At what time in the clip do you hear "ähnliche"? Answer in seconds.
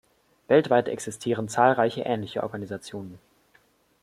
2.01-2.41